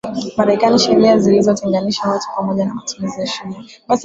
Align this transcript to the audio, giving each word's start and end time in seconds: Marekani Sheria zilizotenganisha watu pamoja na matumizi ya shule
Marekani 0.37 0.79
Sheria 0.79 1.17
zilizotenganisha 1.19 2.09
watu 2.09 2.25
pamoja 2.35 2.65
na 2.65 2.73
matumizi 2.73 3.21
ya 3.21 3.27
shule 3.27 3.55